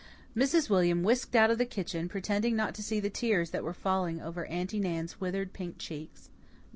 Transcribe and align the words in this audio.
Mrs. 0.35 0.67
William 0.67 1.03
whisked 1.03 1.35
out 1.35 1.51
of 1.51 1.59
the 1.59 1.63
kitchen, 1.67 2.09
pretending 2.09 2.55
not 2.55 2.73
to 2.73 2.81
see 2.81 2.99
the 2.99 3.11
tears 3.11 3.51
that 3.51 3.63
were 3.63 3.71
falling 3.71 4.19
over 4.19 4.47
Aunty 4.47 4.79
Nan's 4.79 5.21
withered 5.21 5.53
pink 5.53 5.77
cheeks. 5.77 6.31